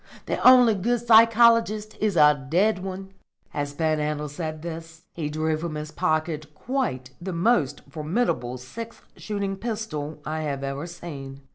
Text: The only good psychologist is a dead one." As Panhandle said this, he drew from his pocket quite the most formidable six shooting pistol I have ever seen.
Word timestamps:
The 0.25 0.41
only 0.43 0.73
good 0.73 1.05
psychologist 1.05 1.95
is 2.01 2.17
a 2.17 2.47
dead 2.49 2.79
one." 2.83 3.13
As 3.53 3.75
Panhandle 3.75 4.29
said 4.29 4.63
this, 4.63 5.03
he 5.13 5.29
drew 5.29 5.55
from 5.57 5.75
his 5.75 5.91
pocket 5.91 6.55
quite 6.55 7.11
the 7.21 7.33
most 7.33 7.81
formidable 7.87 8.57
six 8.57 9.01
shooting 9.15 9.55
pistol 9.57 10.19
I 10.25 10.41
have 10.41 10.63
ever 10.63 10.87
seen. 10.87 11.41